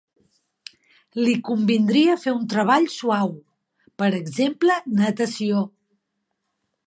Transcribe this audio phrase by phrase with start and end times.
[1.17, 3.29] Li convindria fer un treball suau,
[4.03, 5.63] per exemple natació.